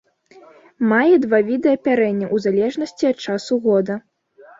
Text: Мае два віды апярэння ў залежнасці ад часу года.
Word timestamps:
Мае 0.93 1.15
два 1.25 1.39
віды 1.49 1.69
апярэння 1.77 2.25
ў 2.35 2.45
залежнасці 2.45 3.03
ад 3.11 3.17
часу 3.27 3.59
года. 3.67 3.99